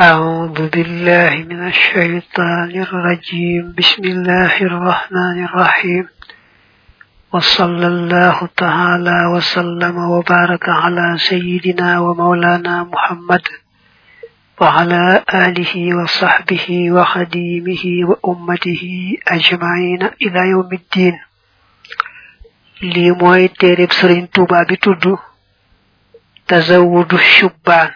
[0.00, 3.74] أعوذ بالله من الشيطان الرجيم.
[3.78, 6.08] بسم الله الرحمن الرحيم.
[7.32, 13.42] وصلى الله تعالى وسلم وبارك على سيدنا ومولانا محمد
[14.60, 18.82] وعلى آله وصحبه وخديمه وأمته
[19.28, 21.20] أجمعين إلى يوم الدين.
[22.82, 25.16] لي موي تيرب سرين توبا بتدو
[26.48, 27.90] تزود الشبان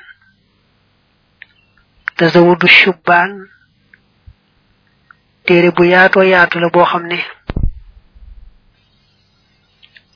[2.16, 3.30] tazawudu shubban.
[5.46, 7.18] Téere bu yaatoo yaatu la boo xam ne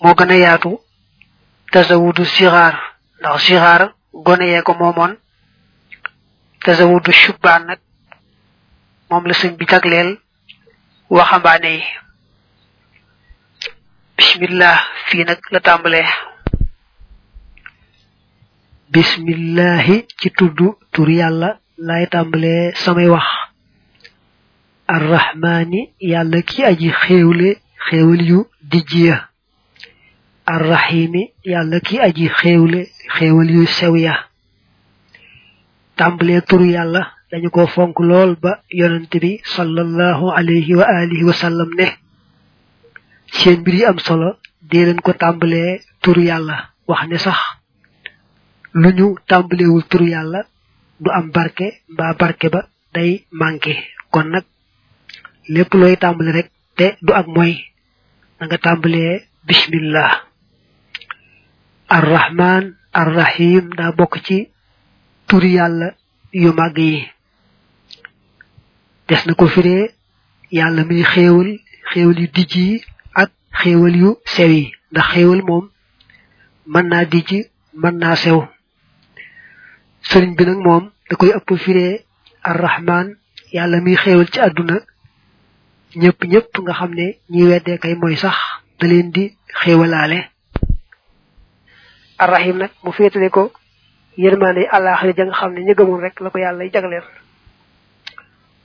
[0.03, 0.71] moo gën a yaatu
[1.73, 2.75] tazawudu sixaar
[3.21, 3.83] ndax sixaar
[4.27, 5.13] gone yee ko moomoon.
[6.65, 7.81] Tazawudu shubban nag
[9.11, 10.11] moom la sëñ bi jagleel
[11.17, 11.73] waxambaane
[14.17, 14.77] bismillah
[15.07, 15.61] fii nag la
[18.93, 20.59] bismillahi ci tudd
[20.93, 21.51] tur yàlla
[21.89, 23.27] lay tàmbalee samay wax.
[24.97, 25.81] Arrahmaani
[26.13, 27.51] yàlla ki aji xéewle
[27.91, 28.39] xéewal yu
[28.71, 29.17] dijjiya
[30.55, 32.81] arrahimi yàlla ki aji xéewle
[33.17, 34.15] xéewal yu sew ya.
[35.97, 41.33] Tàmbalee turu yàlla dañu ko fonk lool ba yonante bi sallallahu alayhi wa alihi wa
[41.33, 41.87] sallam ne
[43.33, 44.37] seen mbir yi am solo
[44.71, 46.57] dee leen ko tàmbalee turu yàlla.
[46.89, 47.39] Wax ne sax
[48.75, 50.41] lu ñu tàmbalewul turu yàlla
[51.01, 52.61] du am barke mbaa barke ba
[52.95, 53.75] day manqué.
[54.13, 54.45] Kon nag
[55.49, 57.53] lépp looy tàmbali rek te du ak mooy
[58.39, 60.13] da nga tàmbalee bismillah.
[61.89, 64.49] Arrahman arrahim daa bokk ci
[65.29, 65.89] turi yàlla
[66.33, 67.09] yu màgg yi.
[69.09, 69.91] Des na ko firee
[70.51, 71.51] yàlla muy xéewal
[71.93, 72.83] xéewal yu dijj yi
[73.15, 73.31] ak
[73.63, 74.73] xéewal yu sew yi.
[74.93, 75.65] Ndax xéewal moom
[76.67, 77.31] mën naa dijj
[77.75, 78.39] mën naa sew
[80.11, 82.05] sëriñ bi nag moom da koy ëpp firee
[82.43, 83.07] arrahman
[83.53, 84.77] yàlla muy xéewal ci àdduna.
[86.03, 88.37] Ñëpp ñëpp nga xam ne ñi weddee kay mooy sax
[88.79, 89.25] da leen di
[89.61, 90.31] xéewalaale.
[92.19, 93.51] Arrahim nag mu féetale ko
[94.17, 97.05] yërmaande àllaaxira ja nga xam ne ña gëmoon rek la ko yàlla jagleel.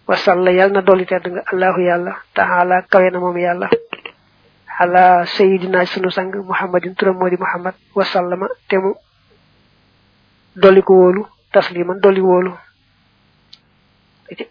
[0.08, 3.70] Wasalla yàlla na dolli tedd nga allahu yàlla taala kawe na moom yàlla.
[4.80, 7.74] Ala sayidina sunu sang muhammadin turam moo di muhammad.
[7.96, 8.94] Wasallama te mu
[10.56, 10.94] dolli ko
[11.56, 12.52] tasliman dolli wóolu.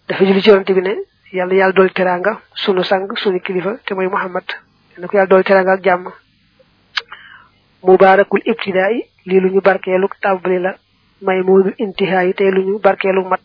[0.08, 0.94] Dafa julli ci yonante bi ne
[1.36, 4.44] yàlla yàlla dolli teranga sunu sang sunu kilifa te mooy muhammad.
[4.98, 6.06] Na ko yàlla dolli teranga ak jàmm.
[7.84, 10.72] Mubarakul ibtidaay lii lu ñu barkeelu tàmbali la.
[11.20, 13.40] May moodu intihaay tey lu ñu mat.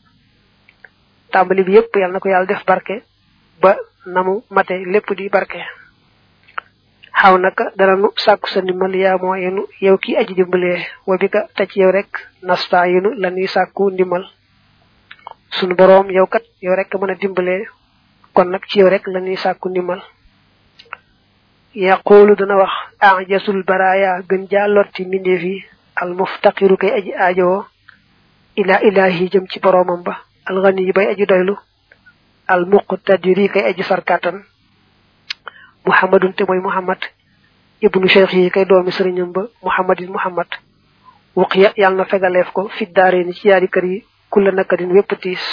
[1.31, 3.03] Tàmbali bi yépp na ko yàlla def barke
[3.61, 5.59] ba namu mate lépp di barke.
[7.21, 11.17] Xaw naka dana nu sàkku sa ndimbal yaa moo yenu yow ki aji dimbalee wa
[11.17, 12.09] bi ka tacc yow rek
[12.47, 14.23] nasta yenu la ñuy sàkku ndimbal.
[15.51, 17.67] Sunu boroom yow kat yow rek mën a dimbalee
[18.33, 20.01] kon nag ci yow rek la sàkku ndimbal.
[21.75, 25.43] Yaqulu dana wax ajasul baraya gën jaa lotti mbindeef
[25.95, 27.65] al muftaqiru kay aji aajowoo
[28.55, 30.13] ila ilahi jëm ci boroomam ba
[30.45, 31.55] al ghani bay aji doylu
[32.47, 34.43] al muqtadiri kay aji sarkatan
[35.85, 36.99] muhammadun te mooy muhammad.
[37.81, 40.47] Ibnu cheikh yi kay doomi sëriñam ba muhammadin muhammad.
[41.35, 45.13] Wuqiya yàlla na fegaleef ko fi daare ni ci yaari kër yi kulla nakadin wépp
[45.21, 45.43] tiis.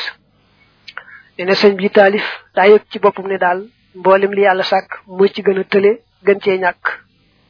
[1.39, 3.61] Nee na bi taalif daa yëg ci boppam ne daal
[3.95, 6.85] mboolem li yàlla sàkk moo ci gën a tële gën cee ñàkk.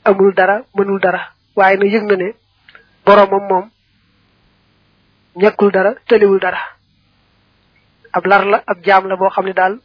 [0.04, 1.20] Amul dara mënul dara.
[1.56, 2.34] Waaye na yëg na ne
[3.04, 3.70] boroomam moom
[5.37, 6.58] ñàkkul dara tëlewul dara.
[8.12, 9.78] Ab lar la ab jaam la boo xam ne daal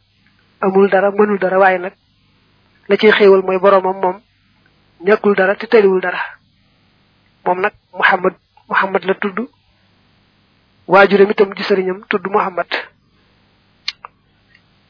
[0.60, 1.58] amul dara mënul dara.
[1.58, 1.92] Waaye nag
[2.92, 4.16] la ciy xéewal mooy boroomam moom
[5.06, 6.20] ñàkkul dara te tëliwul dara.
[7.44, 8.34] moom nag muhammad
[8.68, 9.38] muhammad la tudd.
[10.86, 12.68] waajuram itam di sëriñam tudd muhammad.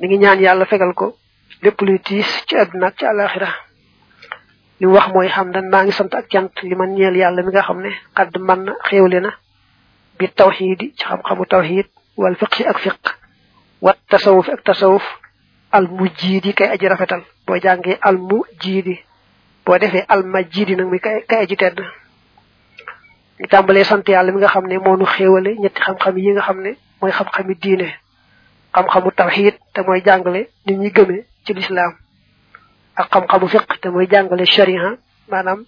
[0.01, 1.17] mi ngi ñaan yàlla fegal ko
[1.63, 3.49] lépp luy tiis ci àdduna ak ci àlaxira
[4.81, 6.27] li wax mooy xam dan maa ngi sant ak
[6.63, 7.91] li man ñeel yàlla mi nga xam ne
[8.41, 9.31] man xéewle na
[10.19, 11.87] bi tawxiidi ci xam-xamu tawxiid
[12.17, 13.01] wal fiqhi ak fiq
[13.81, 15.05] wat tasawuf ak tasawuf
[15.71, 17.23] al mujjiidi kay aji rafetal
[17.53, 18.97] boo jàngee al mujjiidi
[19.67, 21.79] boo defee al majjiidi nag mi kay kay ji tedd.
[23.41, 26.43] Ñu tàmbalee sant yàlla mi nga xam ne moo nu xéewale ñetti xam-xam yi nga
[26.43, 27.89] xam ne mooy xam-xami diine
[28.75, 31.93] xam-xamu tawxiid te mooy jàngale nit ñi gëmee ci lislaam
[32.97, 34.97] ak xam-xamu fiq te mooy jàngale sharia
[35.29, 35.65] maanaam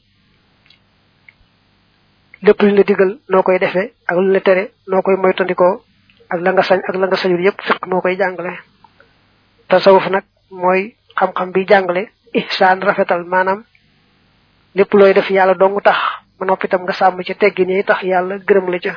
[2.42, 5.82] lépp lu la digal noo koy defee ak lu la tere noo koy moytandikoo
[6.30, 8.58] ak la nga sañ ak la nga sañul yépp fiq moo koy jàngale.
[9.68, 12.02] Tasawuf nag mooy xam-xam bi jàngale
[12.34, 13.64] ihsaan rafetal maanaam
[14.74, 15.98] lépp looy def yàlla dong tax
[16.38, 18.94] ba noppi tam nga sàmm ca teggin yi tax yàlla gërëm la ca.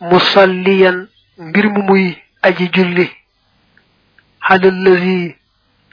[0.00, 3.06] Musalliyan mbir mu muy aji julli.
[4.50, 5.36] Lazi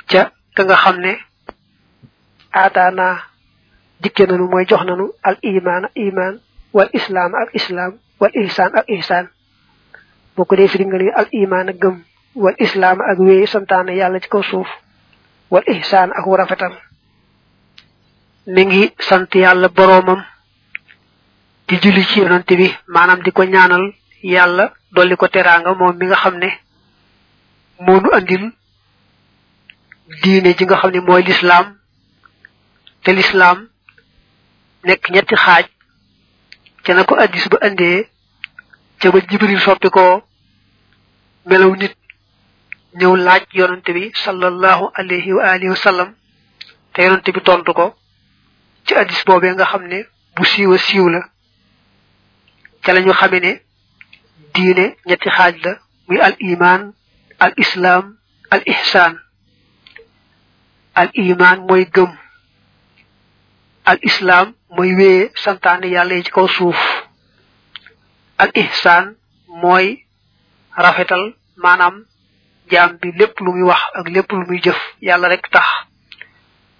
[0.09, 1.13] ca ka nga xam ne
[2.53, 3.07] aataana
[4.01, 6.33] dikke nanu mooy jox nanu al iman iman
[6.73, 9.25] wal islam ak islam wal ihsan ak ihsan
[10.35, 11.77] boo ko dee al iman ak
[12.41, 14.67] wal islam ak wéy santaane yàlla ci kaw suuf.
[15.51, 16.73] Wal ihsan ak rafetal
[18.47, 20.21] mi ngi sant yàlla boroomam.
[21.67, 23.93] Di julli ci yonante bi maanaam di ko ñaanal
[24.23, 26.49] yàlla dolli ko teraanga moom mi nga xam ne
[27.79, 28.51] moonu andil
[30.23, 31.77] diine ji nga xam ne mooy lislaam.
[33.03, 33.67] Te lislaam
[34.83, 35.65] nekk ñetti xaaj.
[36.83, 37.57] Ca na ko addis ba
[39.29, 40.23] jibril soppi ko
[41.45, 41.93] melaw nit
[42.99, 46.09] ñëw laaj yonante bi sallallahu alayhi wa alihi wa sallam
[46.93, 47.85] te yonante bi tontu ko
[48.85, 49.99] ci addis boobee nga xam ne
[50.35, 51.21] bu siiwa siiw la.
[52.83, 53.51] Ca lañu xame ne
[54.53, 55.71] diine ñetti xaaj la
[56.07, 56.81] muy al iman
[57.39, 58.05] al islaam
[58.53, 59.13] al ihsan.
[60.95, 61.09] Al
[61.67, 62.11] mooy gëm
[63.91, 66.79] al islaam mooy wéye santaane yàlla ci kaw suuf.
[68.37, 69.15] Al ihsan
[69.47, 69.87] mooy
[70.83, 71.23] rafetal
[71.63, 71.95] maanaam
[72.69, 75.67] jaam bi lépp lu muy wax ak lépp lu muy jëf yàlla rek tax.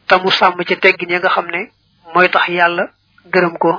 [0.08, 1.72] Te mu ca teggin ya nga xam ne
[2.14, 2.48] mooy tax
[3.34, 3.72] gërëm ko.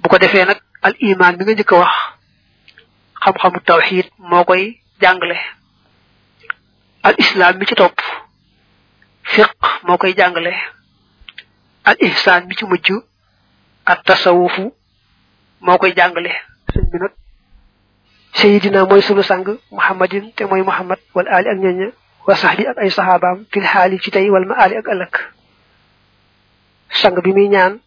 [0.00, 1.94] Bu ko defee nag al iman bi nga njëkk wax
[3.22, 4.80] xam-xamu tawxid moo koy
[7.02, 7.98] al islam mi ci topp
[9.22, 9.50] fiq
[9.86, 10.14] moo koy
[11.84, 12.90] al ihsan mi ci mujj
[13.86, 14.72] at tasawufu
[15.60, 16.32] moo koy jàngale.
[16.90, 16.96] Bi
[22.70, 25.14] ak ay sahabaam fil xaali ci tey wal ma ali ak ëllëg
[27.00, 27.80] sang bi muy ñaan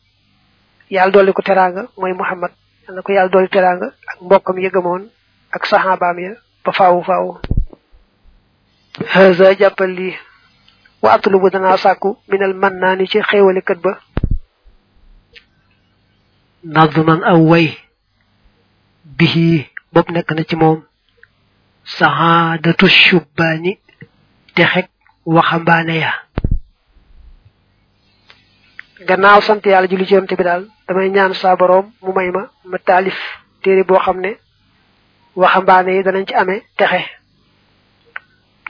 [0.89, 2.51] yàlla dolli ko teraanga mooy muhammad
[2.87, 5.09] yal na ko yàlla dolli teraanga ak mbokkam ya gëmoon
[5.51, 6.31] ak sahabaam ya
[6.65, 7.37] ba faawu faawu
[9.13, 10.15] haza jàppal lii
[11.01, 13.97] wa atlubu danaa sàkku minal man naa ni ci xéewale kët ba
[16.63, 17.73] nadman aw way
[19.17, 20.79] bihi bopp nekk na ci moom
[21.83, 23.71] saxaadatu shubbaani
[24.55, 24.87] te xeg
[25.25, 26.11] waxambaane ya
[29.07, 32.43] gannaaw sant yàlla julli ci yonte bi daal damay ñaan saa boroom mu may ma
[32.65, 33.17] ma taalif
[33.63, 34.31] téere boo xam ne
[35.35, 37.01] waxambaane yi danañ ci amee texe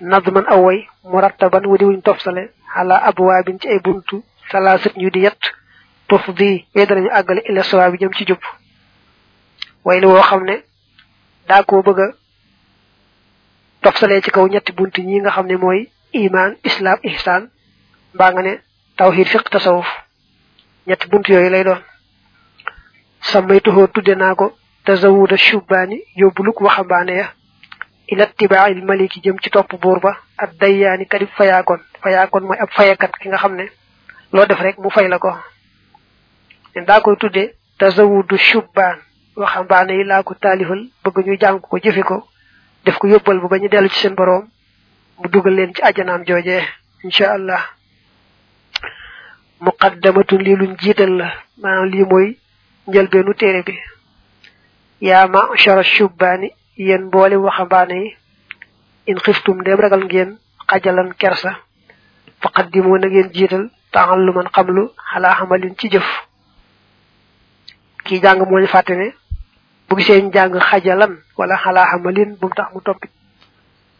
[0.02, 4.24] nadman aw way murattaban wudi wuñ tofsale xala abwaabin ci ay buntu.
[4.52, 5.42] Salaasat ñu di yett
[6.08, 8.40] tof di wee danañu àggale ila sawa bi jëm ci jub.
[9.86, 10.44] Way li woo xam
[11.51, 12.07] daa koo bëgg a
[13.83, 15.80] tofsalee ci kaw ñetti bunt ñi nga xam ne mooy
[16.24, 17.44] iman islam ihsan
[18.13, 18.53] mbaa nga ne
[18.98, 19.88] tawhid fiq tasawuf.
[20.88, 21.81] Ñetti bunt yooyu lay doon.
[23.31, 24.45] Sammaytuhoo tudde naa ko
[24.86, 27.27] tazawuda shubbaani yóbbuluk waxambaane ya.
[28.12, 30.12] Ila tibaail maliki jëm ci topp buur ba.
[30.38, 31.80] Ak dayyaani kadib fayaakoon.
[32.03, 33.65] Fayaakoon mooy ab fayakat ki nga xam ne
[34.33, 35.31] loo def rek mu fay la ko.
[36.88, 37.44] Daa koy tudde
[37.80, 38.98] tazawudu shubbaan.
[39.36, 42.28] Waxambaane yi laa ko taalifal bëgg ñu jàng ko jëfe ko
[42.86, 44.48] def ko yóbbal ba ñu dellu ci seen boroom
[45.19, 46.63] mu dugal leen ci ajanaam joojee
[47.04, 47.62] incha allah.
[49.62, 51.28] Muqaddamatun lii luñ jiital la
[51.62, 52.38] maanaam lii mooy
[52.88, 53.74] njëlbeenu téere bi.
[55.01, 58.15] Yaa ma'shara shubbaani yéen mboole waxambaane yi
[59.08, 60.38] in xiftum ndem ragal ngeen
[60.70, 61.51] xajalan kersa
[62.41, 66.08] faqaddimoo na ngeen jiital ta'alluman xamlu xalaa xamalin ci jëf.
[68.06, 68.67] Kii jàng moo ñu
[69.91, 73.07] bu gisee ñu jàng xajalan wala xalaa xamalin bu mu tax mu toppi.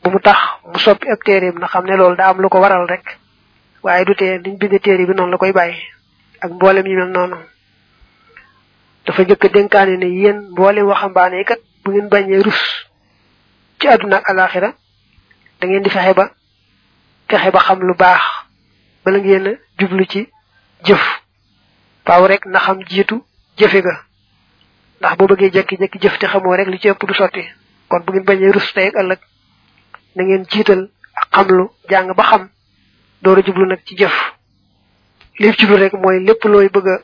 [0.04, 0.38] Bu mu tax
[0.72, 3.18] mu soppi ab téereem na xam ne loolu am lu ko waral rek.
[3.84, 5.76] Waaye du tee niñ binde téere bi noonu la koy bàyyi.
[6.42, 7.36] Ak mboolem yi mel noonu.
[9.06, 12.62] Dafa dénkaane ne yéen mboolem waxambaane kat bu ngeen bañee rus
[13.80, 14.74] ci àdduna ak alaxira
[15.60, 16.32] da ngeen di fexe ba
[17.30, 18.22] fexe ba xam lu baax.
[19.04, 20.30] Bala ngeen jublu ci
[20.86, 21.04] jëf.
[22.06, 23.24] Faaw rek na xam jiitu
[23.58, 24.04] jëfe ga
[25.02, 27.42] ndax boo bëggee jekki-jekki jëf te xamoo rek li ci ëpp du sotti.
[27.90, 29.20] Kon bu ngeen bañee rus ak ëllëg
[30.16, 30.82] na ngeen jiital
[31.22, 32.50] ak xamlu jàng ba xam.
[33.22, 34.14] Door a jublu nag ci jëf.
[35.40, 36.98] Li jublu rek mooy lépp looy bëgg a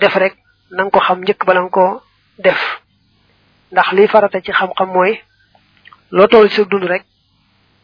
[0.00, 0.34] def rek
[0.70, 2.02] na ko xam njëkk bala koo
[2.38, 2.60] def.
[3.70, 5.20] Ndax liy farata ci xam-xam mooy
[6.10, 7.04] loo toll ci sa dund rek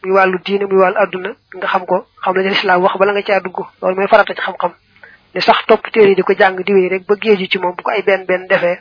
[0.03, 3.21] muy wàllu diine muy wàllu àdduna nga xam ko xam la lislaam wax bala nga
[3.23, 3.57] caa dugg.
[3.81, 4.73] Loolu mooy farata ci xam-xam.
[5.33, 7.83] Ne sax topp téere di ko jàng di wéy rek ba géeju ci moom bu
[7.83, 8.79] ko ay benn benn defee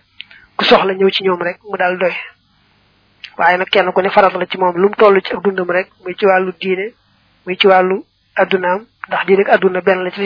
[0.58, 2.14] ku soxla ñëw ci ñoom rek mu daal doy.
[3.38, 5.70] Waaye nag kenn ku ne farata la ci moom lu mu toll ci ak dundam
[5.70, 6.92] rek muy ci wàllu diine
[7.46, 10.20] muy ci wàllu addunaam ndax diine ak adduna benn la ci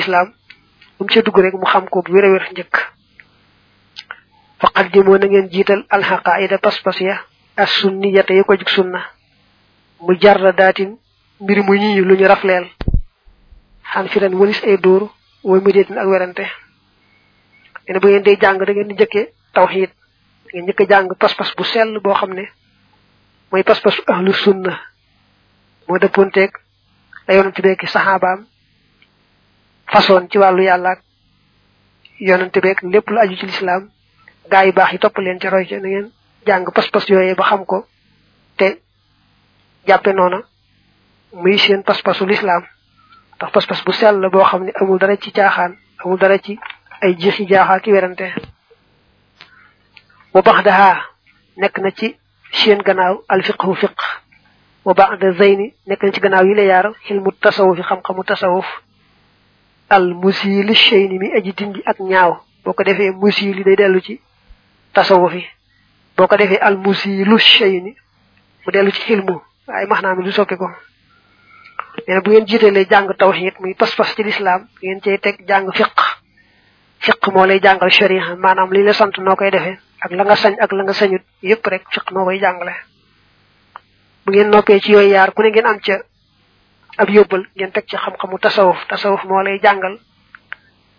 [0.99, 2.03] mu ca dugg rek mu xam ko
[5.19, 5.49] na ngeen
[6.59, 7.21] pas-pas ya
[7.57, 9.01] as sunniyata ya ko sunna
[10.01, 10.97] mu jarra daatin
[11.41, 12.67] mbir mu ñi lu ñu rafleel.
[13.93, 15.11] Xan firan walis ay dóor
[15.45, 16.47] way mu deetin ak werante.
[17.87, 19.33] Ene bu ngeen day jàng da ngeen di njëkke
[20.53, 22.45] tawxid ngeen njëkk jàng pas-pas bu sell boo xam ne
[23.51, 24.81] mooy pas-pas ahlu sunna.
[25.89, 26.51] Moo dëpponteeg
[27.29, 28.47] la yonante beeki saxaabaam
[29.93, 31.01] façon ci wàllu yàlla ak
[32.21, 33.91] yonante beek lépp lu aju ci lislaam.
[34.51, 36.11] Gaa yu baax yi topp leen ci roy ci na ngeen
[36.47, 37.87] jàng pas-pas yooyee ba xam ko
[38.57, 38.81] te
[39.87, 40.41] jàppe noona
[41.33, 42.65] muy seen pas-pasu lislaam.
[43.37, 46.59] Ndax pas-pas bu sell la boo xam ne amul dara ci caaxaan amul dara ci
[47.01, 48.33] ay jeexi jaaxaa ki werante
[50.35, 50.91] wa baxdaha
[51.57, 52.17] nekk na ci
[52.53, 53.99] seen gannaaw alfiqhu fiq
[54.85, 58.67] wa baxda zeyni nekk na ci gannaaw yi la yaar xilmu tasawuf xam-xamu tasawuf
[59.91, 62.33] al musili sheyni mi aji dindi ak ñaaw
[62.65, 64.21] boo ko defee musili day dellu ci
[64.95, 65.45] tasawuf yi
[66.17, 67.95] boo ko defee al musilu sheyni
[68.65, 70.69] mu dellu ci xilmu waaye max naa mi du soppi ko
[72.09, 75.69] nee na bu ngeen jiitalee jàng tawxid muy pas-pas ci lislaam ngeen cey teg jàng
[75.75, 75.93] fiq
[77.01, 80.37] fiq moo lay jàngal sharia maanaam li la sant noo koy defee ak la nga
[80.37, 82.75] sañ ak la nga sañut yépp rek fiq moo koy jàngale.
[84.27, 85.99] Bu ngeen noppee ci yooyu yaar ku ne ngeen am ca
[86.99, 88.87] ab yóbbal ngeen teg ci xam-xamu tasawuf.
[88.89, 89.99] Tasawuf moo lay jàngal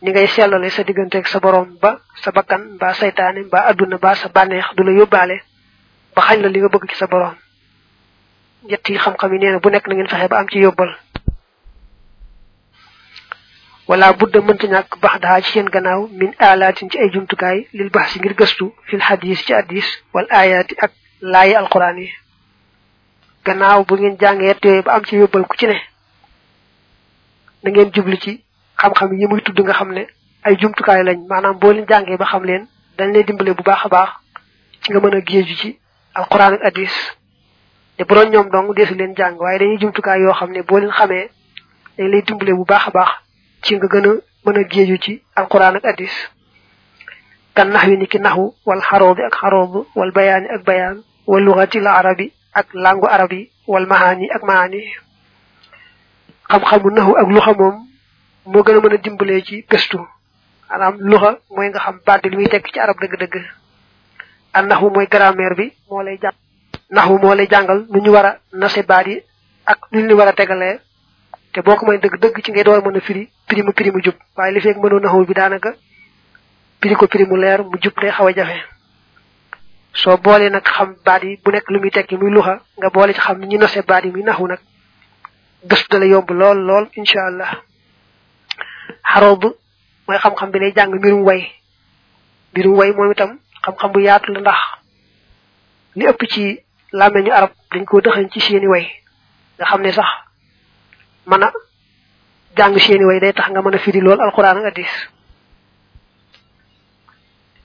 [0.02, 3.98] ni ngay sellale sa diggante ak sa borom ba sa bakkan ba saytaane ba adduna
[3.98, 5.42] ba sa bànneex du la yóbbaale
[6.16, 7.36] ba xañ la li nga bëgg ci sa borom
[8.68, 10.92] ñetti xam-xam yi nee na bu nekk na ngeen fexe ba am ci yóbbal
[13.88, 17.90] wala budda mënta ñàkk bax daa ci seen gannaaw min alaatin ci ay jumtukaay lil
[17.90, 22.10] bax si ngir gëstu fil hadis ci hadis wal ayaati ak laayi alquran yi.
[23.46, 25.78] Gannaaw bu ngeen jàngee te ba am ci yóbbal ku ci ne
[27.64, 28.44] na ngeen jublu ci
[28.78, 30.08] xam-xam yi muy tudd nga xam ne
[30.44, 31.28] ay jumtukaay lañ.
[31.28, 34.10] Maanaam boo leen jàngee ba xam leen dañ lay dimbale bu baax a baax
[34.82, 35.80] ci nga mën a géeju ci
[36.16, 36.94] alquran ak hadis.
[37.98, 38.48] Te bu doon ñoom
[38.98, 41.30] leen jàng waaye dañuy jumtukaay yoo xam ne boo leen xamee
[41.98, 43.23] dañ lay bu baax a baax.
[43.64, 44.14] Ci nga gën a
[44.46, 46.16] mën a géeju ci alquran ak addis
[47.56, 51.44] kan nax wi ni ki naxu wal xaroobi ak xaroob wal bayaani ak bayaan wal
[51.44, 54.82] lugati la yi ak langu arab yi wal mahaani ak mahaani.
[56.50, 57.76] Xam-xamu naxu ak luxa moom
[58.46, 59.98] moo gën a mën a dimbalee ci gëstu.
[60.70, 63.36] Maanaam luxa mooy nga xam baat bi muy tekk ci arab dëgg-dëgg.
[64.54, 66.36] An naxu mooy grammaire bi moo lay jàng.
[66.90, 69.24] Naxu moo lay jàngal nu ñu war a nase baat yi
[69.66, 70.80] ak nu ñu war a tegalee
[71.54, 74.16] te boo ko may dëgg-dëgg ci ngay door mën a firi prix mu prix jub.
[74.36, 75.74] Waaye li fekk mënoo naxu bi daanaka
[76.80, 78.58] prix ko prix mu leer mu jub day xaw a jafe.
[79.94, 83.14] Soo boolee nag xam baat yi bu nekk lu muy tekki muy luxa nga boole
[83.14, 84.60] ci xam ni ñu nose baat yi muy naxu nag
[85.70, 87.62] gëstu dala yomb lool lool incha allah.
[89.14, 89.44] Xaroob
[90.08, 91.42] mooy xam-xam bi lay jàng mbirum way.
[92.52, 94.60] Mbirum way moom itam xam-xam bu yaatu la ndax
[95.96, 96.60] li ëpp ci
[96.92, 98.86] làmmeñu arab dañ ko dëxañ ci seeni way.
[99.60, 100.06] Nga xam ne sax
[101.28, 101.52] mën a
[102.58, 104.92] jàng seeni way day tax nga mën a firi lool alquran ak hadis.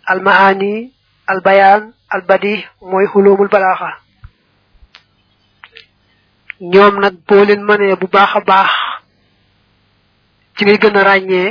[0.06, 0.92] Almaani
[1.26, 3.90] albayaan albadi mooy xulóomul balaaxa.
[6.60, 8.70] Ñoom nag boo leen mënee bu baax a baax
[10.56, 11.50] ci ngay gën a ràññee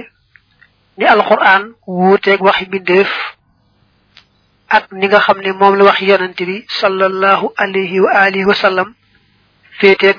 [0.98, 3.12] ni alquran wuuteeg waxi mbindeef
[4.70, 8.56] ak ni nga xam ne moom la wax yonante bi sallallahu alayhi wa alihi wa
[8.56, 8.90] sallam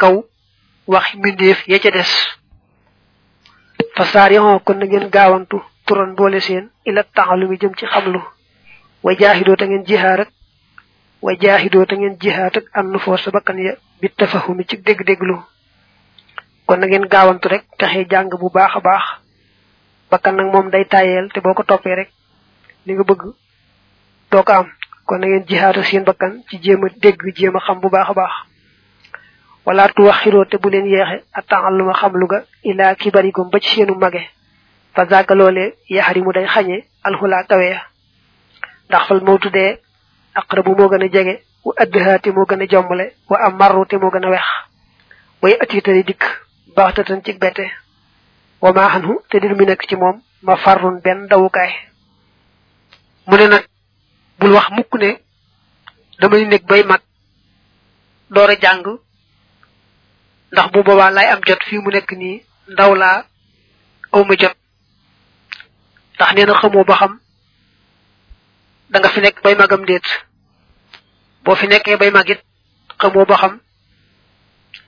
[0.00, 0.14] kaw
[0.92, 2.10] waxi mbindeef ya ca des.
[3.96, 8.20] Fa saarixoo kon na ngeen gaawantu turan boole seen ila taxalu mi jëm ci xamlu
[9.04, 10.30] wa jaahidoo ta ngeen jihaar ak
[11.24, 15.36] wa jaahidoo ta ngeen jihaat ak am nu sa bakkan ya bi tafahumi ci dégg-dégglu
[16.66, 19.04] kon na ngeen gaawantu rek taxee jàng bu baax a baax.
[20.10, 22.10] Bakkan nag moom day tayeel te boo ko toppee rek
[22.86, 23.22] li nga bëgg
[24.30, 24.66] doo ko am.
[25.06, 28.32] Kon na ngeen jihaata seen bakkan ci jéem a dégg jéem xam bu baax baax
[29.68, 33.50] wala tu wax xiroo te bu leen yeexe a taxalluma xam lu ga ilaa kibarikum
[33.52, 34.22] ba ci seenu mage.
[34.94, 37.80] Fa zàgga loole yaxari mu day xañe alxulaa kawe ya.
[38.88, 39.78] Ndax fal mawtu dee
[40.34, 41.34] aqrabu moo gën a jege
[41.64, 44.46] wa addhaa te moo gën a jombale wa am marru te moo gën a wex
[45.42, 46.22] way atiitari dikk
[46.76, 47.66] baaxtatan ci bette.
[48.62, 51.70] Wa maa xanhu te dir mi nekk ci moom ma farrun benn dawukaay.
[53.26, 53.64] Mu ne nag
[54.38, 55.18] bul wax mukk ne
[56.20, 57.00] damay nekk bay mag
[58.30, 58.98] door a jàng
[60.52, 63.24] ndax bu boobaa lay am jot fii mu nekk nii ndaw laa
[64.12, 64.54] awma jot.
[66.14, 67.20] Ndax nee na xamoo ba xam
[68.90, 70.06] da nga fi nekk bay magam déet.
[71.44, 72.40] Boo fi nekkee bay magit
[73.00, 73.60] xamoo ba xam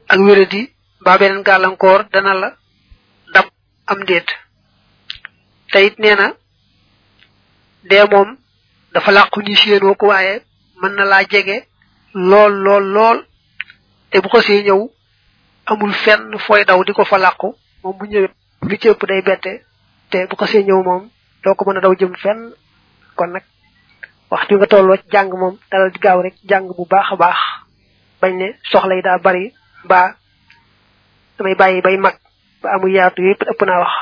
[0.09, 2.57] ak wéradi mbaa beneen gàllankoor dana la
[3.35, 3.47] dab
[3.87, 4.29] am déet.
[5.73, 6.33] Te it nee na
[7.85, 8.37] dee moom
[8.93, 10.43] dafa làqu ni séenoo ko waaye
[10.83, 11.67] mën na laa jege
[12.15, 13.27] lool lool lool.
[14.11, 14.89] Te bu ko see ñëw
[15.71, 17.49] amul fenn fooy daw di ko fa làqu.
[17.83, 18.31] Moom bu ñëwee
[18.69, 19.53] li ci ëpp day bette.
[20.11, 21.09] Te bu ko see ñëw moom
[21.45, 22.53] doo ko mën a daw jëm fenn.
[23.17, 23.43] Kon nag
[24.31, 27.39] waxtu nga tolloo ci jàng moom dalal di gaaw rek jàng bu baax a baax.
[28.21, 29.53] Bañ ne soxla yi daa bari
[29.85, 30.15] mbaa
[31.39, 32.17] damay bàyyi bay mag
[32.63, 33.93] ba amu yaatu yépp ëpp naa wax.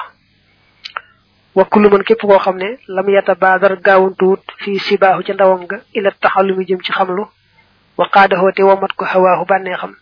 [1.55, 5.67] Wa kullu man képp koo xam ne lam yata baadar gaawuntuwut fii sibaahu ca ndawam
[5.67, 7.25] ga ila taxallumi jëm ci xamlu
[7.99, 9.95] wa qaadaxoo te womat ko xawaahu bànnee xam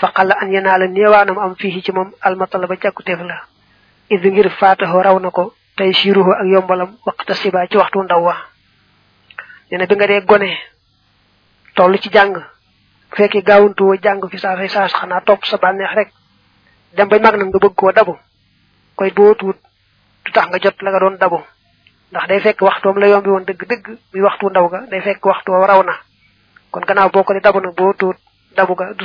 [0.00, 3.36] fa an yenaa la néewaanam am fii ci moom almatala ba càkkuteef la.
[4.08, 8.22] Id ngir faataxoo raw na ko tey siiruhu ak yombalam waxta sibaa ci waxtu ndaw
[8.22, 8.34] wa.
[9.70, 10.50] Nee bi nga dee gone
[11.76, 15.94] toll ci jàng bu fekkee gaawuntuwoo jàng fi saa say saas xanaa topp sa bànneex
[15.94, 16.08] rek.
[16.96, 18.16] Dem bay mag nag nga bëgg koo dabu.
[18.96, 19.56] Koy boo tuut
[20.24, 21.38] du tax nga jot la nga doon dabu.
[22.10, 23.44] Ndax day fekk waxtoom la yombi woon
[24.26, 25.94] waxtu ndaw ga day fekk waxtu raw na.
[26.70, 28.14] Kon gannaaw boo di dabu nag boo
[28.56, 29.04] dabu ga du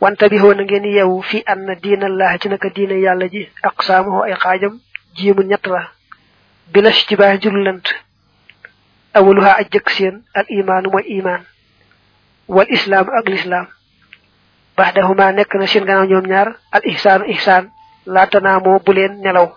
[0.00, 4.22] wante bi na ngeen yeewu fi an na diinallaahi ci naka diina yàlla ji aqsaamuhu
[4.22, 4.80] ay xaajam
[5.16, 5.90] jiimu ñett la.
[6.72, 7.84] Bilas ci baax jurlant
[9.14, 10.46] awaluha aj jëkk seen al
[10.92, 11.42] mooy imaan
[12.48, 13.66] wal islaam ak lislaam.
[14.76, 17.70] Baxdahuma nekk na seen gannaaw ñoom ñaar al ihsaanu ihsaan
[18.06, 19.48] laatanaa moo bu leen nelaw.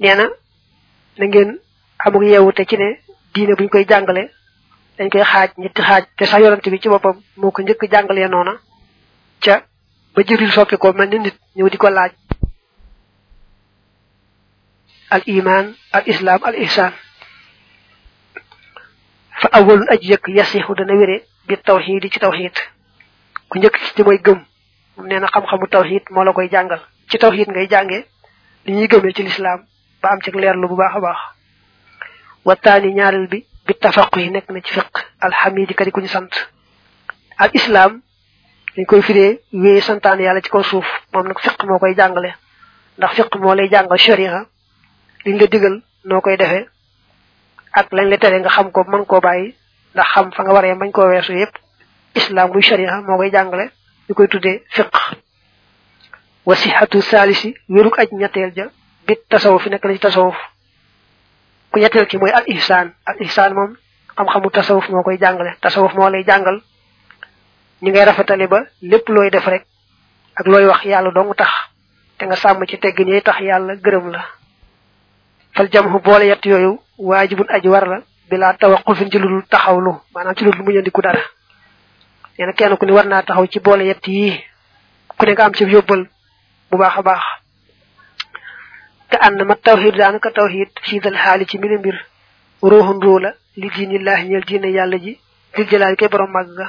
[0.00, 0.24] Nee na
[1.18, 1.58] na ngeen
[2.04, 2.22] amuk
[2.68, 2.88] ci ne
[3.34, 4.30] diine buñ koy jàngale
[4.98, 8.28] dañ koy xaaj ñetti xaaj te sax yorante bi ci boppam moo ko njëkk jàngalee
[8.28, 8.54] noona
[9.44, 9.54] ca
[10.14, 12.12] ba jëril soppi ko mel ni nit ñëw di laaj.
[15.10, 16.92] Al iman al islam al ihsan.
[19.40, 22.56] Fa awalun aji yëkk yasixu dana wére bi tawxid ci tawxid
[23.48, 24.40] ku njëkk ci mooy gëm.
[24.96, 26.80] Moom nee na xam-xamu tawxid moo la koy jàngal.
[27.08, 28.04] Ci tawxid ngay jàngee
[28.66, 29.60] li ñuy gëmee ci lislaam
[30.02, 31.18] ba am ci leerlu bu baax a baax.
[32.44, 36.32] Wattaani ñaareel bi bi tafaqu yi nekk na ci fiq alhamidi kadi ku ñu sant.
[37.38, 38.00] Al islam
[38.76, 42.34] dañ koy firee wéy santaan yàlla ci kaw suuf moom nag fiq moo koy jàngale.
[42.98, 44.46] Ndax fiq moo lay jàngal sharia
[45.24, 46.66] liñ la digal noo koy defee
[47.72, 49.54] ak lañ la tere nga xam ko mën koo bàyyi
[49.94, 51.54] ndax xam fa nga waree bañ koo weesu yépp.
[52.14, 53.70] Islam muy sharia moo koy jàngale
[54.08, 54.90] ñu koy tuddee fiq
[56.46, 58.66] wa sihatu salisi wéruk aj ñetteel ja
[59.06, 60.36] bit tasawuf fi nekk na ci tasawuf.
[61.72, 63.76] Ku ñetteel ki mooy al ihsaan al ihsaan moom
[64.16, 65.56] xam-xamu tasawuf moo koy jàngale.
[65.60, 66.60] Tasawuf moo lay jàngal
[67.82, 69.64] ñi ngay rafetale ba lépp looy def rek
[70.36, 71.50] ak looy wax yàlla dong tax.
[72.18, 74.24] Te nga sàmm ci tegg ñuy tax yàlla gërëm la.
[75.54, 80.00] Fal jamhu boole yett yooyu waajibun aji war la bilaa tawaqufin ci ludul taxawlu.
[80.14, 81.20] Maanaam ci ludul muñandiku dara.
[82.38, 84.44] Nee na kenn ku ni war naa taxaw ci yett yii.
[85.18, 86.06] Ku ne nga am ci yóbbal
[86.70, 87.22] bu baax a baax
[89.10, 91.96] te ànd ma tawxid daanaka tawxid fii dal xaali ci mbiri mbir.
[92.62, 95.12] Ruuxun ruu la li diinillaahi ñeel diine yàlla ji
[95.56, 96.66] dil jëlaal koy borom màgg ga.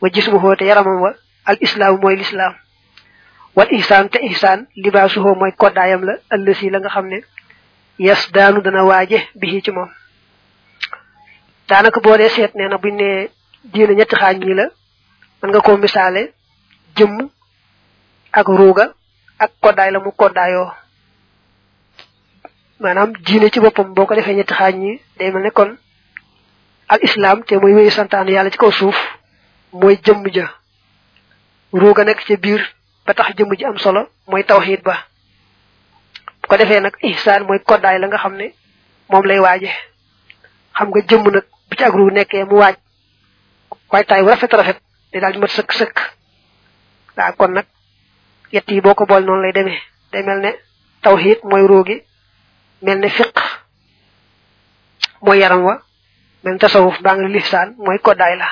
[0.00, 1.12] Wa jismu xoo te yaramam wa
[1.44, 1.58] al
[2.02, 2.54] mooy lislaam.
[3.56, 7.18] Wal ihsaan te ihsaan libaasuhoo mooy koddaayam la ëllësi la nga xam ne
[7.98, 9.90] yes daanu dana waaje bi ci moom.
[11.68, 13.28] Daanaka boo dee seet nee na buñ ne
[13.72, 14.66] diine ñetti xaaj ñi la
[15.42, 16.32] mën nga koo misaale
[16.96, 17.28] jëmm
[18.32, 18.92] ak ruuga
[19.38, 20.70] ak koddaay la mu koddaayoo.
[22.80, 25.76] Maanaam diine ci boppam boo ko defee ñetti xaaj ñi day mel ne kon
[26.88, 27.00] al
[27.46, 28.96] te muy wéyu santaane yàlla ci kaw suuf
[29.72, 30.46] mooy jëmm ja.
[31.72, 32.62] Ruuga nekk ca biir
[33.06, 34.94] ba tax jëmm ji am solo mooy tawxiid ba.
[36.42, 38.54] Bu ko defee nag ihsaan mooy koddaay la nga xam ne
[39.10, 39.70] moom lay waaje.
[40.76, 42.76] Xam nga jëmm nag bu ci ak ruu nekkee mu waaj.
[43.92, 44.78] Waay taay bu rafet rafet
[45.12, 45.96] day daal mat sëkk sëkk.
[47.16, 47.66] Waaw kon nag
[48.52, 49.80] yett yi boo ko bool noonu lay demee.
[50.12, 50.52] Day mel ne
[51.02, 52.02] tawxiid mooy ruugi
[52.82, 53.34] mel ne fiq
[55.22, 55.74] mooy yaram wa
[56.44, 58.48] mel ne tasawuf baa ngi lihsaan mooy koddaay la.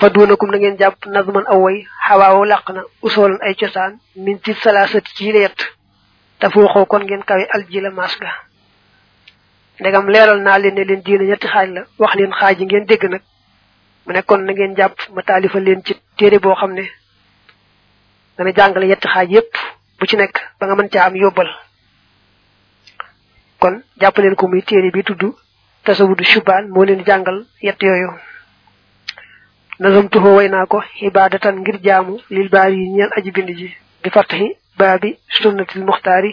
[0.00, 4.38] Fa duunakum na ngeen jàpp nazman aw way xawaawo làq na usoolan ay cosaan min
[4.44, 5.58] ci salaasati ci la yett
[6.38, 8.30] te fuuxoo kon ngeen kawe aljila maas ga.
[9.80, 12.84] Ndegam leeral naa leen ne leen diine ñetti xaaj la wax leen xaaj yi ngeen
[12.86, 13.22] dégg nag.
[14.06, 16.84] Mu ne kon na ngeen jàpp ma taalifa leen ci téere boo xam ne
[18.36, 19.54] dana jàngale yetti xaaj yépp.
[19.98, 21.48] Bu ci nekk ba nga mën caa am yóbbal.
[23.60, 25.22] Kon jàpp leen ko muy téere bi tudd
[25.84, 28.10] tasawudu shubaan moo leen jàngal yett yooyu.
[29.78, 33.68] Nazamtuhoo way naa ko xibaadatan ngir jaamu lil baari yi ñeel aji bind ji
[34.02, 36.32] bi fartaxi baabi sunnatil muxtaari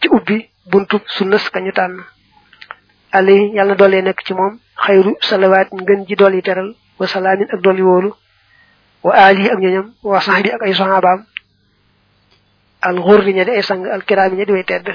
[0.00, 1.96] ci ubbi buntub sunnas kañu tànn.
[3.12, 7.06] Alay yàlla na doole nekk ci moom xayru salawaat ngën ji dool yi teral wa
[7.06, 8.10] salaamin ak dool yi wóolu
[9.04, 11.24] wa aali ak ñoñam wa saxbi ak ay soxaabaam
[12.88, 12.96] al
[13.36, 14.86] ña di ay sang al kiraami ña di way tedd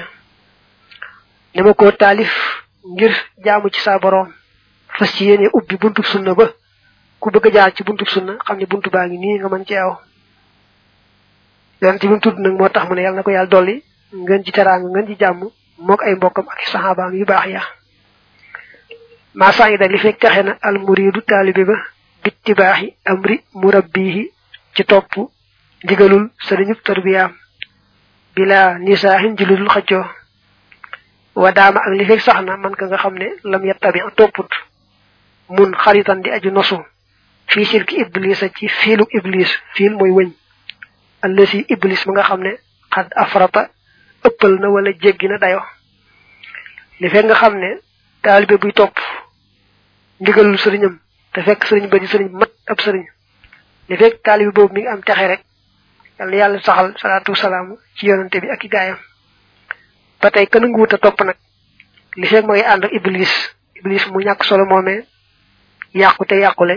[1.54, 2.32] dama ko taalif
[2.92, 3.12] ngir
[3.44, 4.28] jaamu ci sa borom
[4.96, 6.46] fas ci yéene ubbi buntub sunna ba.
[7.22, 9.76] Ku bëgg jaar ci buntub sunna xam ne buntu baa ngi nii nga mën ci
[9.76, 9.92] aw.
[11.80, 13.76] Yonent bi tudd nag moo tax mu ne yàlla na ko yàlla dolli
[14.12, 15.40] ngeen ci teraanga ngeen ci jàmm
[15.86, 17.62] mook ay mbokkam ak saxaabaam yu baax ya.
[19.34, 21.76] Maa saida li fekk taxe na al muridu taalibe ba
[22.24, 24.22] bittibaaxi amri murabbihi
[24.74, 25.12] ci topp
[25.84, 27.32] ndigalul sëriñub tarbiyaam
[28.34, 30.04] bila nisaahin ji ludul xëccoo.
[31.34, 34.50] wa daama ak li fekk sax na man ka nga xam ne lam yettabi topput.
[35.48, 36.78] mun xaritan di aju nosu.
[37.46, 39.50] fii silki iblisa ci fiiluk iblis.
[39.74, 40.30] fiil mooy wëñ.
[41.22, 42.52] allasi iblis ma nga xam ne
[42.94, 43.70] xad afrata
[44.24, 45.60] ëppal na wala jéggi na dayo.
[47.00, 47.80] li nga xam ne
[48.22, 48.96] taalibe buy topp
[50.20, 50.98] ndigalul sëriñam.
[51.32, 53.04] te fekk sëriñ ba di sëriñ mat ab sëriñ.
[53.88, 55.42] li fekk taalibe boobu mi ngi am texe rek.
[56.22, 58.98] Yàlla yàlla saxal salaatu salaam ci yonante bi ak i gaayam.
[60.20, 61.36] Ba tey ka nanguwut a topp nag.
[62.16, 62.26] Li
[62.62, 63.32] ànd ak iblis.
[63.74, 65.04] Iblis mu ñàkk solo moomee.
[65.94, 66.76] Yàqu te yàqule.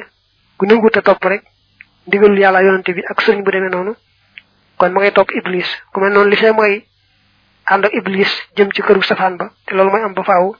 [0.58, 1.43] Ku nanguwut a topp rek.
[2.08, 3.95] Ndigalul yàlla yonante bi ak sëriñ bu demee noonu.
[4.77, 5.67] Kon topp iblis.
[5.93, 6.86] Ku mel noonu li ngi
[7.65, 9.51] ànd ak iblis jëm ci këru safaan ba.
[9.65, 10.55] Te loolu mooy am ba faaw.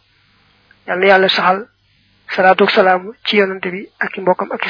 [0.88, 1.68] Yàlla na yàlla saxal
[2.36, 4.64] salaatu salaam ci yonante bi ak i mbokkam ak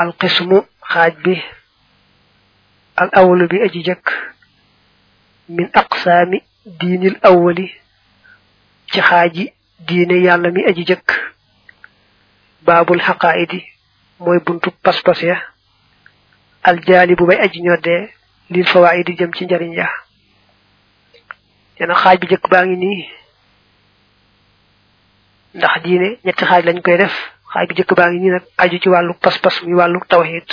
[0.00, 1.42] القسم خاج به.
[3.02, 4.12] الأول بأججك
[5.48, 7.70] من أقسام دين الأول.
[8.92, 9.48] تخاج
[9.80, 11.32] دين يعلم أججك
[12.62, 13.62] باب الحقائد.
[14.20, 15.26] موي بنت بس
[16.68, 17.78] الجالب بي أجنو
[18.50, 19.88] للفوائد جمت جرنجا
[21.80, 23.08] ينا خاج بجك باني ني.
[25.54, 27.14] ndax diine ñetti xaaj lañ koy def.
[27.52, 30.48] Xaaj bu jëkk baa ngi nii nag aju ci wàllu pas-pas muy wàllu tawhid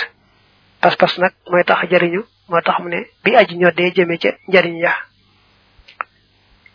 [0.80, 4.76] pas-pas nag mooy tax jariñu moo tax mu ne bi aji ñoddee jëme ca njariñ
[4.84, 4.92] ya.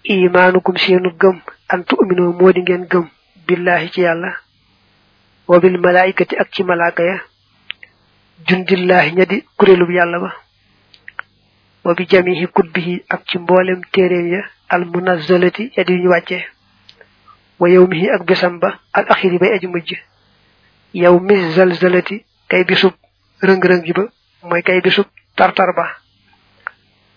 [0.04, 1.38] Imaanukum seenu gëm
[1.74, 3.06] antu tu'minu moo di ngeen gëm
[3.48, 4.32] billahi ci yàlla
[5.48, 7.18] wa bil malaikati ak ci malaaka ya.
[8.48, 10.32] Jundillahi ña di kuréelub yàlla ba.
[11.86, 16.44] Wa bi jamihi kutbihi ak ci mboolem téeréem ya al munazzalati ya di ñu wàccee
[17.60, 19.90] wa yawmihi ak bisam ba al axiri bay aji mujj.
[20.94, 22.94] Yow mi zalzalati kay bisub
[23.42, 24.04] rëng-rëng ji ba
[24.44, 25.86] mooy kay bisub tartar ba.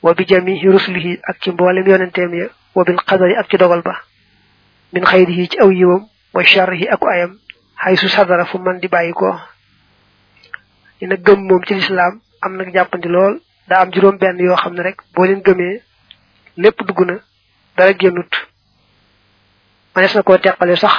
[0.02, 3.82] wa bi jamihi rusulihi ak ci mboolem yonenteem ya wa bil qadari ak ci dogal
[3.82, 3.94] ba.
[4.92, 7.38] min xayrihi ci aw yiwam wa sharrihi ak ayam
[7.84, 9.34] xay su sadara fu man di bàyyi ko.
[11.00, 14.74] Dina gëm moom ci lislaam am nag jàppandi lool daa am juróom benn yoo xam
[14.74, 15.82] ne rek boo leen gëmee
[16.56, 17.18] lépp dugg na
[17.76, 18.32] dara génnut.
[19.94, 20.94] Manees na koo teqale sax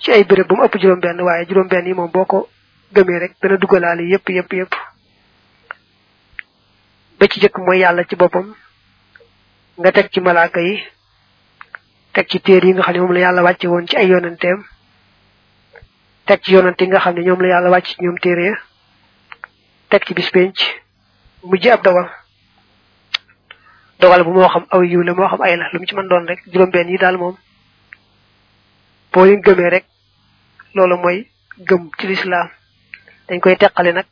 [0.00, 2.48] ci ay béréb bu mu ëpp juróom benn waaye juróom benn yi moom boo ko
[2.94, 4.74] gëmee rek dana duggalaale yépp yépp yépp
[7.18, 8.54] ba ci jëkk mooy yàlla ci boppam.
[9.78, 10.82] Nga teg ci malaaka yi
[12.12, 14.64] teg ci téer yi nga xam ne moom la yàlla wàcce woon ci ay yonanteem
[16.26, 18.54] teg ci yonante nga xam ne ñoom la yàlla wàcc ci ñoom téere
[19.88, 20.56] teg ci bis penc
[21.42, 22.08] mujj ab dogal.
[24.00, 26.08] Dogal bu moo xam aw yiw la moo xam ay la lu mu ci mën
[26.08, 27.36] doon rek juróom benn yi daal moom.
[29.16, 29.84] Boo leen gëmee rek
[30.74, 31.18] loolu mooy
[31.68, 32.48] gëm ci lislaam.
[33.28, 34.06] Dañ koy teqale nag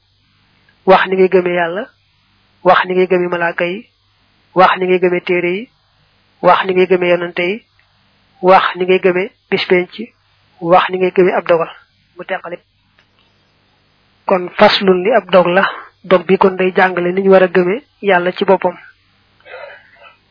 [0.87, 1.83] wax ni ngay gëmee yàlla
[2.64, 3.79] wax ni ngay gëmee malaaka yi
[4.55, 5.69] wax ni ngay gëmee téere yi
[6.47, 7.57] wax ni ngay gëmee yonante yi
[8.43, 9.93] wax ni ngay gëmee bis penc
[10.61, 11.71] wax ni ngay gëmee ab dogal
[12.17, 12.25] mu
[14.27, 15.64] kon faslun li ab dog la
[16.03, 18.77] dog bi kon day jàngale ni ñu war a ci boppam.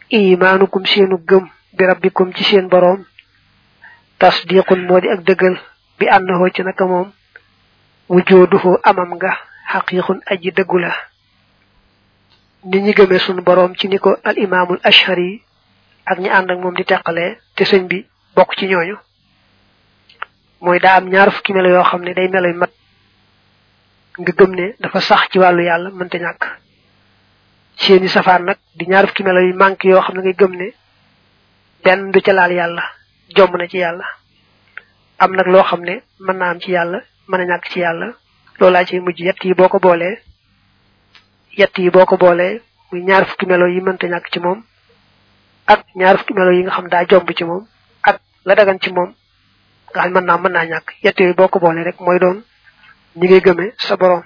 [0.09, 1.45] Imaanukum seenu gëm
[1.77, 3.05] bi rabbikum ci seen boroom
[4.23, 5.55] tasdiqun moo di ak dëggal
[5.99, 7.11] bi ànnaxoo ci naka moom
[8.09, 9.31] wujooduhu amam nga
[9.71, 10.91] xaqiiqun aji dëggu la.
[12.63, 15.43] Ni ñi gëmee sunu boroom ci ni ko al imaamul ashari
[16.05, 18.05] ak ñi ànd ak moom di teqalee te sëñ bi
[18.35, 18.95] bokk ci ñooñu.
[20.61, 22.71] Mooy daa am ñaar fukki melo yoo xam ne day melo mat
[24.19, 26.43] nga gëm ne dafa sax ci wàllu yàlla mënta ñàkk.
[27.75, 30.67] Seeni safaan nag di ñaar fukki melo yu manque yoo xam ne ngay gëm ne
[31.83, 32.83] benn du ca laal yàlla
[33.29, 34.03] jomb na ci yàlla.
[35.19, 38.13] Am nag loo xam ne mën naa am ci yàlla mën a ñàkk ci yàlla.
[38.59, 39.19] Loolaa ci mujj.
[39.21, 39.79] Yett yi boo ko
[41.77, 42.17] yi boo ko
[42.91, 44.63] muy ñaar fukki melo yi mënta ñàkk ci moom
[45.67, 47.65] ak ñaar fukki melo yi nga xam daa jomb ci moom
[48.03, 49.13] ak la dagan ci moom
[49.93, 50.87] nga xam mën naa mën naa ñàkk.
[51.03, 52.43] Yett yooyu boo ko boolee rek mooy doon
[53.15, 54.23] ñi ngay gëmee sa borom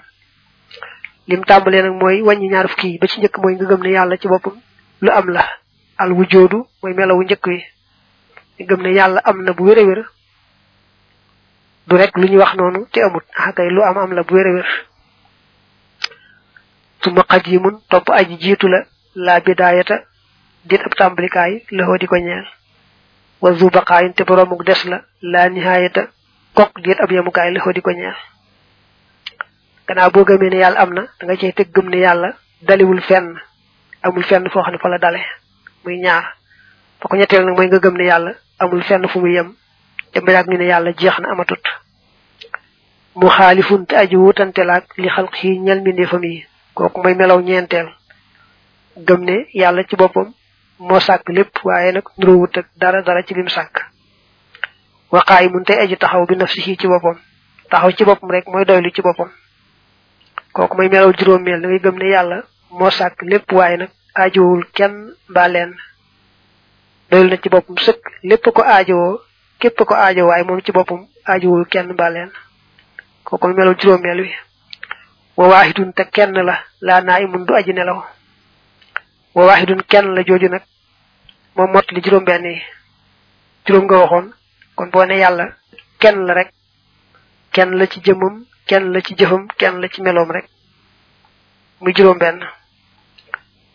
[1.28, 3.90] lim tàmbalee nag mooy wàññi ñaar fukki yi ba ci njëkk mooy nga gëm ne
[3.90, 4.56] yàlla ci boppam
[5.00, 5.44] lu am la.
[5.98, 7.56] Al wujoodu mooy melawu wi.
[7.56, 7.77] nga
[8.66, 10.04] gëm ne yàlla am na bu wér wér
[11.86, 13.24] du rek lu ñu wax noonu te amut.
[13.36, 14.66] Ah kay lu am am la bu wér wér.
[17.90, 19.96] Topp aji jiitu la laa bidaayata
[20.64, 22.46] dit ab tàmbalikaay lëxoo di ko ñeel.
[23.40, 23.70] Wa zu
[24.14, 26.08] te boroomuk des la laa nihaayata
[26.54, 28.16] kok dit ab yemukaay lëxoo di ko ñeel.
[29.86, 33.00] Gannaaw boo gëmee ne yàlla am na da nga cey teg gëm ne yàlla daliwul
[33.00, 33.40] fenn.
[34.02, 35.20] Amul fenn foo xam ne fa la dale.
[35.84, 36.34] Muy ñaar.
[37.00, 39.54] Fa ko ñetteel nag mooy nga gëm ne yàlla amul fenn fu muy yem.
[40.12, 41.62] Te ba ñu ne yàlla jeex amatut.
[43.14, 46.46] Mu xaalifun te aji wutante laak li xalq yi ñel mbindeefam yi.
[46.74, 47.88] Kooku mooy melaw ñeenteel.
[49.06, 50.32] Gëm ne yàlla ci boppam
[50.78, 53.76] moo sàkk lépp waaye nag nuróowut ak dara dara ci lim sàkk.
[55.12, 57.18] Waqaay mun tey aji taxaw bi nafsihi ci boppam.
[57.70, 59.30] Taxaw ci boppam rek mooy doylu ci boppam.
[60.52, 63.90] Kooku mooy melaw juróomeel da ngay gëm ne yàlla moo sàkk lépp waaye nag
[64.74, 65.48] kenn mbaa
[67.10, 68.02] doylu na ci boppam sëkk.
[68.22, 69.20] Lépp ko aajowoo
[69.60, 72.30] képp ko aajowoo waaye moom ci boppam aajowul kenn mbaa leen
[73.24, 74.30] kooku melo juróomeel wi.
[75.36, 75.64] Wa
[75.96, 78.02] te kenn la laa naa imun du aji nelaw.
[79.34, 80.62] Wa waahidun kenn la jooju nag
[81.56, 82.62] moom mott li juróom benn yi.
[83.66, 84.32] Juróom nga waxoon.
[84.76, 85.46] Kon boo yàlla
[85.98, 86.52] kenn rek.
[87.52, 90.46] Kenn la ci jëmmam kenn la ci jëfam kenn la ci meloom rek.
[91.80, 92.44] Muy juróom benn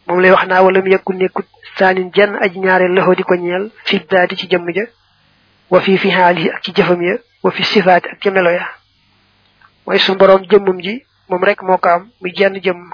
[0.08, 1.48] moom lay wax naa wala mu yëkkul nekkut.
[1.78, 4.84] Saanin jenn aji ñaareel loxo di ko ñeel fi daadi ci jëmm ja
[5.72, 8.68] wa fi fi xaali ak ci jëfam ya wa fi sifaati ak melo ya.
[9.86, 12.92] Mooy su boroom jëmmam ji moom rek moo am muy jenn jëmm.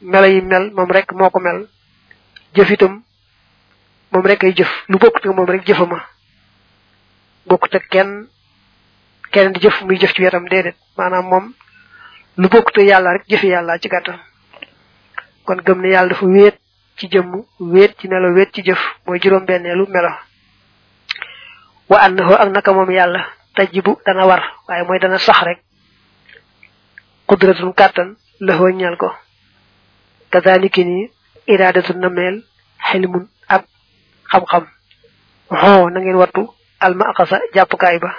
[0.00, 1.68] Melo mel moom rek moo mel.
[2.54, 3.02] Jëf itam
[4.12, 4.68] moom rek ay jëf.
[4.88, 6.02] Lu bokkut ak moom rek jëfama.
[7.46, 8.28] Bokkut ak kenn
[9.32, 10.76] kenn di jëf muy jëf ci wetam déedéet.
[10.96, 11.54] Maanaam moom
[12.36, 13.88] lu bokkut rek ci
[15.48, 16.57] kon gëm ne dafa wéet
[16.98, 20.10] ci jëmm wéet ci melo wéet ci jëf mooy juróom-benneelu melo.
[21.88, 25.58] Wa annahu ak naka moom yàlla tajibu dana war waaye mooy dana sax rek.
[27.26, 29.08] Qudratun kàttan lëxoo ñal ko.
[30.30, 31.10] Kazaliki ni
[31.46, 32.44] iradatu nameel
[33.48, 33.64] ak
[34.30, 34.64] xam-xam.
[35.50, 36.48] Xoo na ngeen wattu
[36.80, 38.10] alma akasa jàppukaay ba.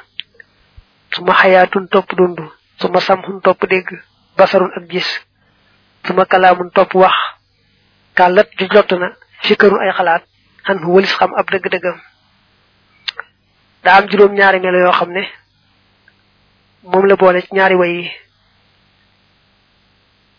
[1.13, 2.39] Suma xayaatun topp dund
[2.79, 3.89] suma samxun topp dégg
[4.37, 5.07] basarun ak gis.
[6.05, 7.13] Suma kalaamun topp wax
[8.19, 9.07] kàllat ju jot na
[9.47, 10.23] fikkarun ay xalaat
[10.67, 11.97] xan fu walis xam ab dëgg-dëggam.
[13.83, 15.23] Daa am juróom ñaari melo yoo xam ne
[16.83, 18.11] moom la boole ci ñaari way yi.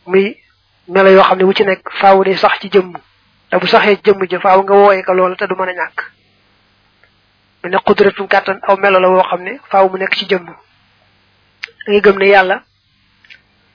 [0.06, 0.36] Muy
[0.88, 2.92] melo yoo xam ne wu ci nekk faaw de sax ci jëmm
[3.50, 5.98] te bu saxee jëmm ja faaw nga wooye ko loola te du mën a ñàkk.
[7.62, 10.46] Mu ne xudratun kàttan aw melo la woo xam ne faaw mu nekk ci jëmm.
[11.86, 12.62] Da gëm ne yàlla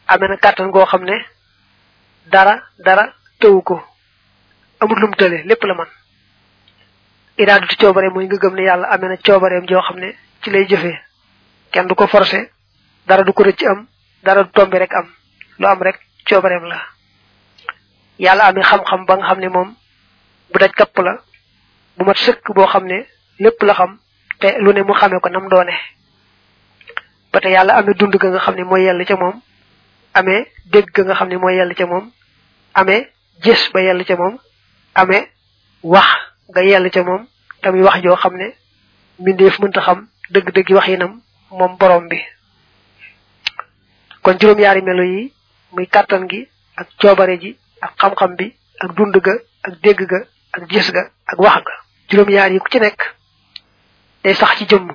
[0.07, 1.25] amee na kàttan goo xam ne
[2.25, 3.94] dara dara tëwu ko.
[4.85, 5.87] Amul lum tële lépp la man.
[7.37, 10.65] Iraadatu coobare mooy nga gëm ne yàlla amee na coobareem joo xam ne ci lay
[10.67, 10.99] jëfee
[11.71, 12.51] kenn du ko forcé
[13.07, 13.87] dara du ko am
[14.23, 15.07] dara du tombe rek am.
[15.59, 16.79] Lu am rek coobareem la.
[18.19, 19.75] Yàlla amee xam-xam ba nga xam ne moom
[20.53, 21.19] bu daj kapp la
[21.97, 23.05] bu mat sëkk boo xam ne
[23.39, 23.99] lépp la xam
[24.39, 25.73] te lu ne mu xamee ko nam doone.
[27.33, 29.41] Ba te yàlla amee dund ga nga xam ne mooy yell ca moom
[30.13, 32.11] amee dégg ga nga xam ne mooy yell ca moom
[32.73, 33.09] amee
[33.43, 34.37] gis ba yell ca moom
[34.95, 35.27] amee
[35.83, 36.07] wax
[36.49, 37.27] nga yell ca moom
[37.61, 38.53] tamit wax joo xam ne
[39.19, 42.19] mbindeef mënta xam dëgg-dëgg wax yinam moom borom bi.
[44.23, 45.33] Kon juróom-yaari melo yi
[45.71, 50.19] muy kàttan gi ak coobare ji ak xam-xam bi ak dund ga ak dégg ga
[50.53, 51.73] ak gis ga ak wax ga.
[52.09, 53.15] Juróom-yaar yi ku ci nekk
[54.23, 54.87] day sax ci jëmm.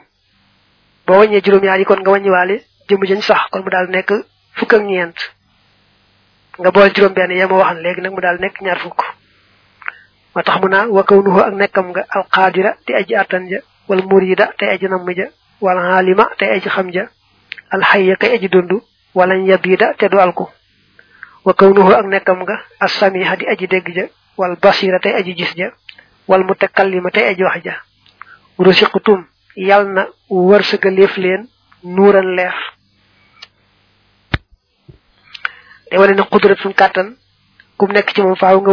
[1.07, 4.13] Boo wàññee juróom-yaar yi kon nga wàññiwaale jëmm jañ sax kon mu daal nekk
[4.55, 5.19] fukk ak ñeent.
[6.59, 9.01] Nga boole juróom-benn yee ma waxan léegi nag mu daal nekk ñaar fukk
[10.35, 14.47] moo tax mu naa wakawnuhu ak nekkam nga alqaadira te aji attan ja wala murida
[14.59, 15.27] te aji namm ja
[15.61, 17.09] wala alima te aji xam ja
[17.71, 18.71] alxayya kay aji dund
[19.15, 20.47] wala yabida te du alku.
[21.45, 24.05] Wa kawnuhu ak nekkam nga assamiha di aji dégg ja
[24.37, 25.73] wal basira tey aji gis ja
[26.29, 27.75] wal mutakallima tey aji wax ja.
[28.59, 31.49] Rusiqutum yal na wërsëgaleef leen
[31.83, 32.55] nuuran leer
[35.91, 36.73] te wane na qudratun
[37.77, 38.73] kum nekk ci moom faaw nga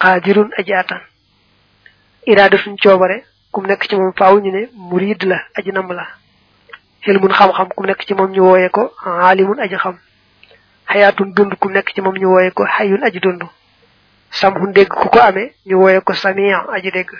[0.00, 1.00] qaadirun aji atan
[2.26, 6.06] iradatun coobare kum nekk ci moom faaw ñu ne murid la aji nam la.
[7.02, 9.96] Xilmun xam-xam kum nekk ci moom ñu wooye ko alimun aji xam.
[10.88, 13.42] Xayaatun dund ku nekk ci moom ñu wooye ko xayun aji dund.
[14.30, 17.10] Samhun dégg ku ko amee ñu wooye ko samiya aji dégg.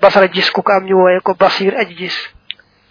[0.00, 2.16] Basara gis ku ko am ñu wooye ko basir aji gis.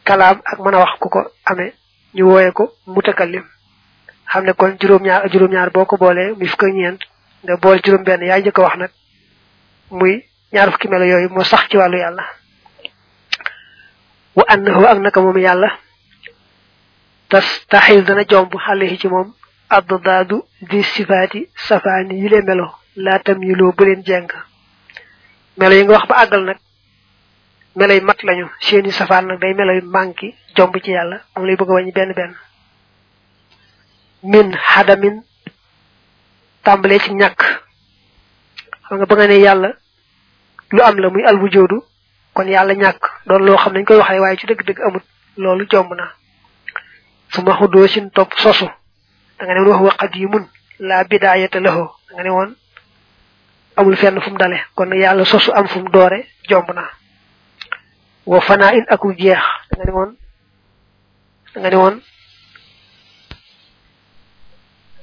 [0.03, 1.73] Kalaam ak mën a wax ku ko amee
[2.13, 3.43] ñu wooye ko mutakallim.
[4.27, 6.99] Xam ne kon juróom-ñaar juróom-ñaar boo ko boolee muy fukk ñeent
[7.43, 8.91] nga boole juróom-benn yaay njëkk a wax nag
[9.91, 12.23] muy ñaar fukki melo yooyu moo sax ci wàllu yàlla.
[14.35, 15.69] Wa annahu ak naka moom yàlla
[17.29, 19.33] tas taxil dana jomb xale ci moom
[19.69, 24.29] addaadu di sifaati safaani yi le melo laatam yiloo bu leen jeng.
[25.57, 26.57] Melo yi nga wax ba àggal nag
[27.75, 31.45] melo yi mat lañu seeni safaan nag day melo yu manki jomb ci yàlla moom
[31.47, 32.35] lay bëgg wàññi benn benn.
[34.23, 35.23] Min hadamin
[36.63, 37.39] tàmbalee ci ñàkk.
[38.87, 39.69] Xam nga ba nga ne yàlla
[40.71, 41.83] lu am la muy alwujoodu
[42.33, 43.01] kon yàlla ñàkk.
[43.27, 45.03] Doon loo xam nañ koy waxee waaye ci dëgg-dëgg amut.
[45.37, 46.11] Loolu jomb na.
[47.29, 47.41] Su
[47.87, 48.65] sin topp sosu.
[49.37, 50.47] Da nga ne wax wa qadimun
[50.79, 51.85] la bidaayata lahu.
[52.07, 52.55] Da nga ne woon
[53.75, 54.57] amul fenn fu mu dale.
[54.75, 56.25] Kon nag yàlla sosu am fu mu doore
[58.25, 59.39] wa fanaa in aku jeex.
[59.69, 60.15] Da nga ne woon
[61.53, 62.01] da nga ne woon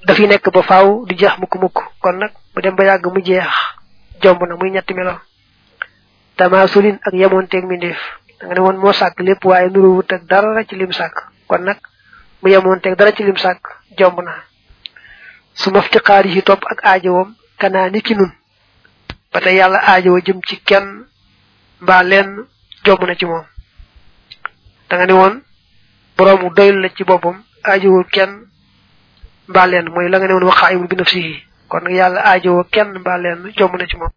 [0.07, 3.21] dafi nekk ba faaw di jeex mukk mukk kon nag bu dem ba yàgg mu
[3.23, 3.49] jeex.
[4.23, 5.19] Jomb na muy ñetti melo.
[6.37, 7.99] Tamasulin ak yemonteeg mindeef
[8.41, 11.17] da nga ne woon moo sàkk lépp waaye nuruwut ak dara ci lim sàkk.
[11.47, 11.79] Kon nag
[12.43, 13.61] mu yemonteeg dara ci lim sàkk
[13.99, 14.35] jomb na.
[15.55, 15.71] Su
[16.71, 18.33] ak aajowoom kanaa ni nun.
[19.33, 19.41] Ba
[20.21, 21.05] jëm ci kenn
[21.81, 22.47] mbaa lenn
[22.85, 23.45] jomb na ci moom.
[24.89, 25.43] Da nga ne woon
[26.17, 27.05] boroomu doylu la ci
[28.11, 28.50] kenn
[29.51, 31.35] mbaa lenn mooy la nga ne woon waxaayimul bi nafsihi.
[31.69, 34.09] Kon nag yàlla aajowoo kenn mbaa lenn jomb na ci moom.